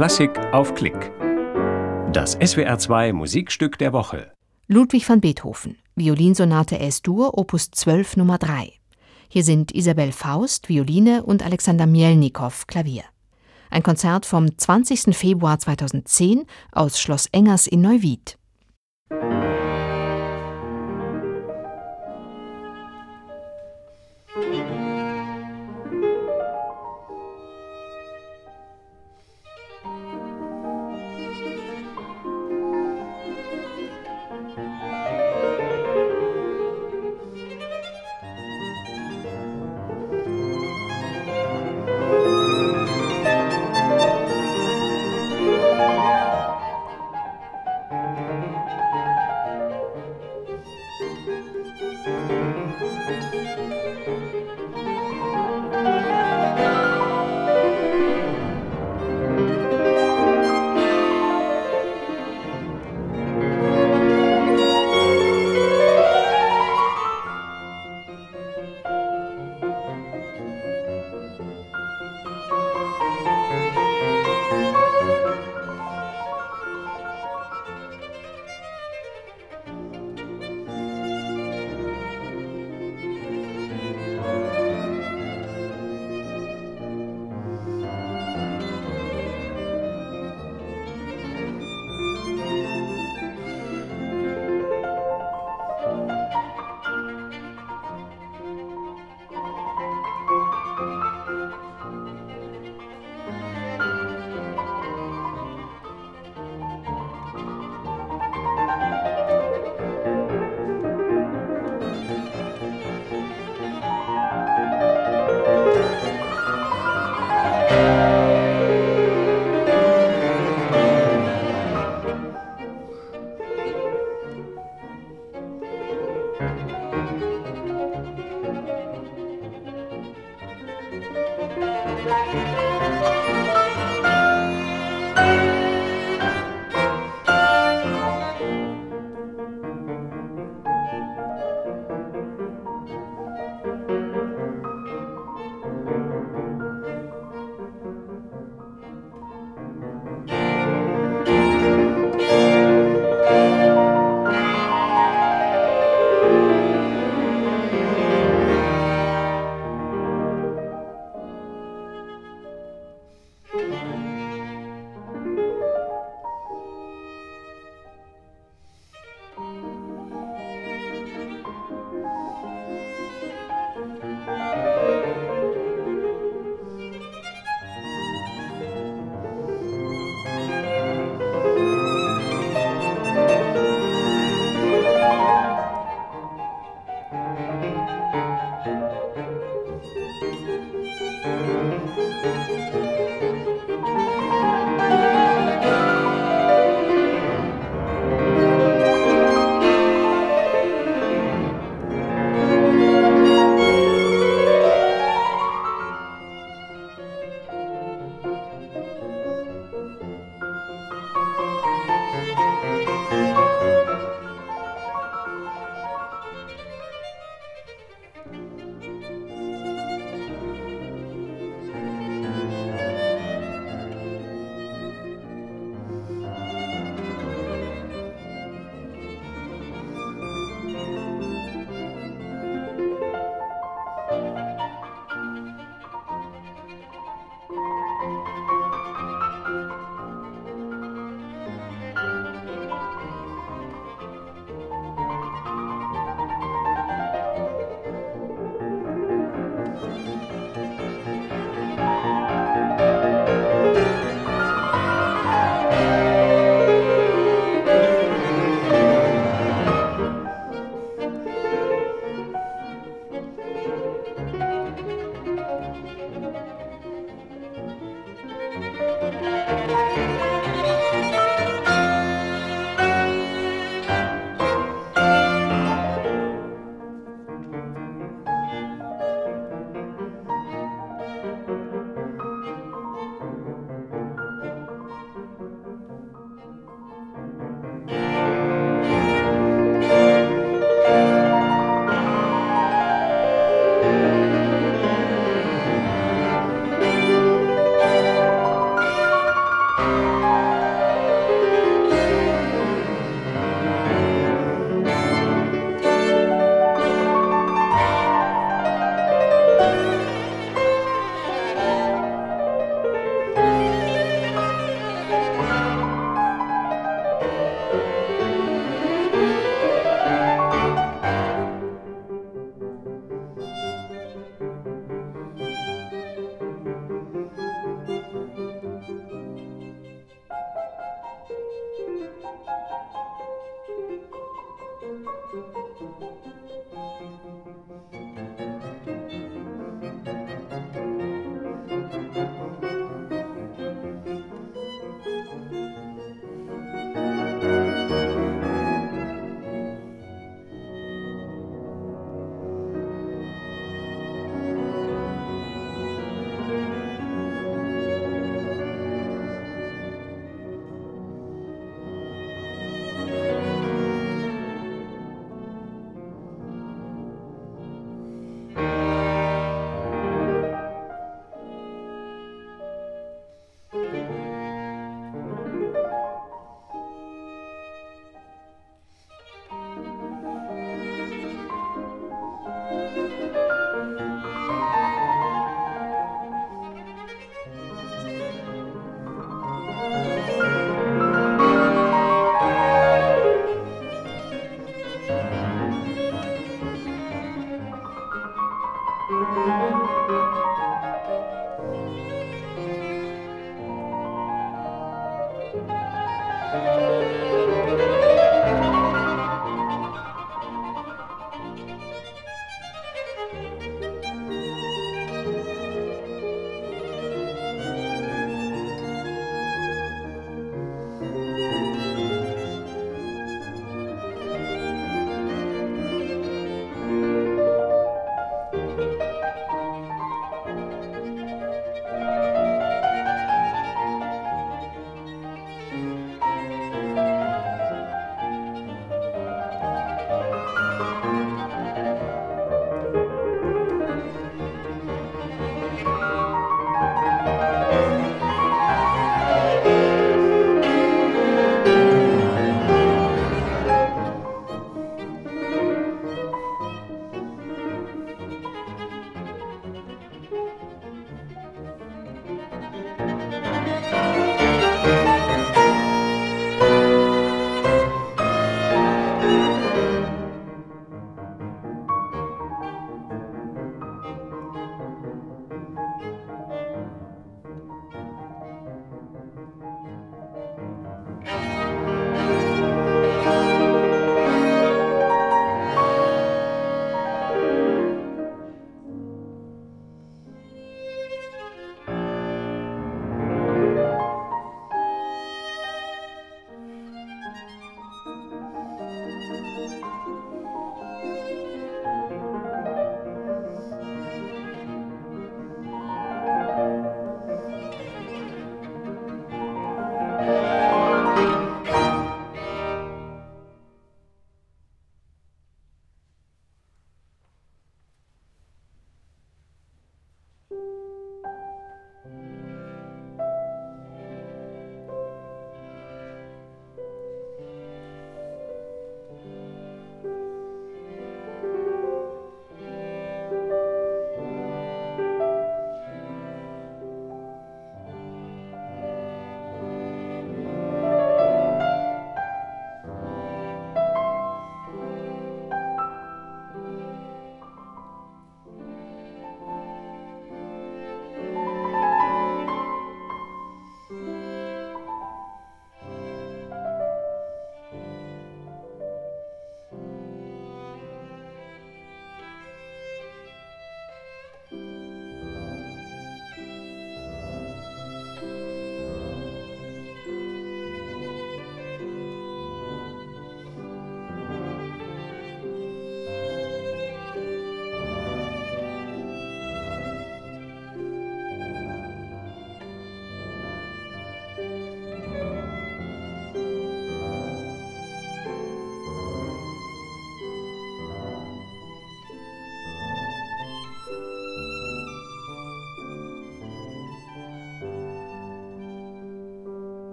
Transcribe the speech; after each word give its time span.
Klassik 0.00 0.30
auf 0.54 0.74
Klick. 0.74 1.12
Das 2.10 2.38
SWR2 2.38 3.12
Musikstück 3.12 3.76
der 3.76 3.92
Woche. 3.92 4.32
Ludwig 4.66 5.06
van 5.06 5.20
Beethoven, 5.20 5.76
Violinsonate 5.94 6.78
S-Dur, 6.78 7.36
Opus 7.36 7.70
12 7.70 8.16
Nummer 8.16 8.38
3. 8.38 8.72
Hier 9.28 9.44
sind 9.44 9.72
Isabel 9.72 10.12
Faust, 10.12 10.70
Violine 10.70 11.22
und 11.22 11.44
Alexander 11.44 11.84
Mielnikow, 11.84 12.66
Klavier. 12.66 13.04
Ein 13.68 13.82
Konzert 13.82 14.24
vom 14.24 14.56
20. 14.56 15.14
Februar 15.14 15.58
2010 15.58 16.46
aus 16.72 16.98
Schloss 16.98 17.26
Engers 17.26 17.66
in 17.66 17.82
Neuwied. 17.82 18.38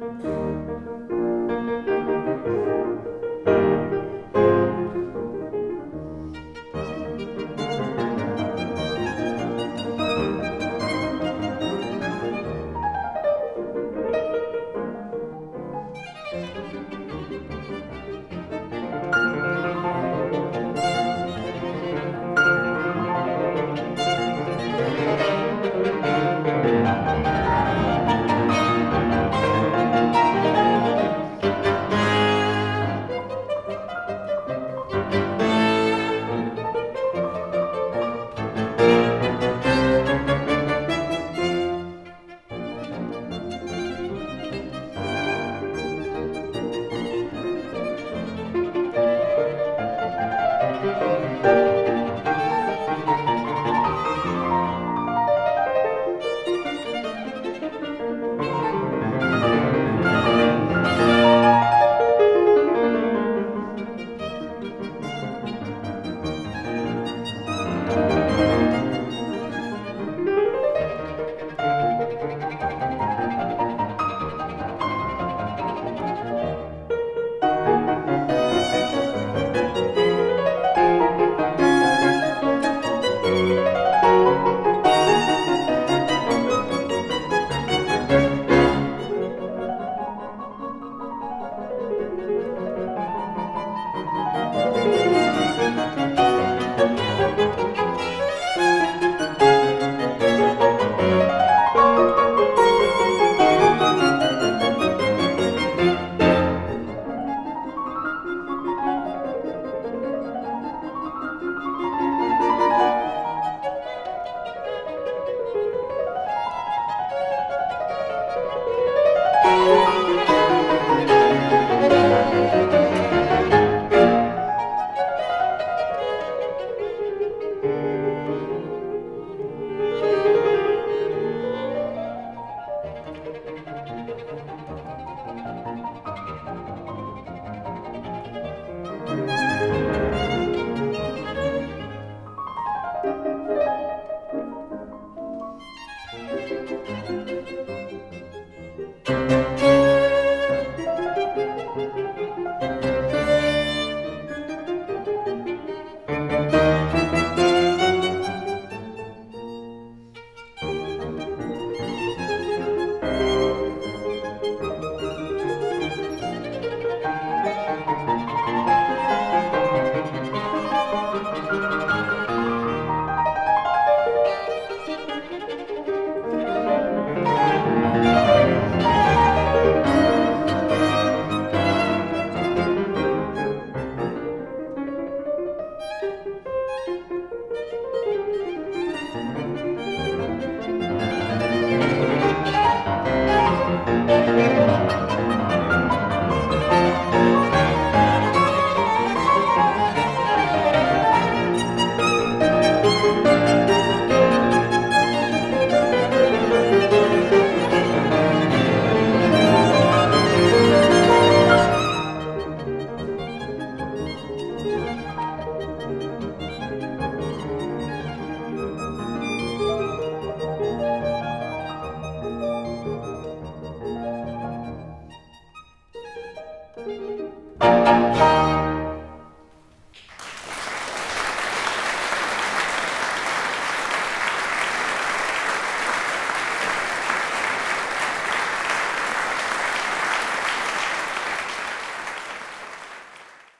Amen. 0.00 0.47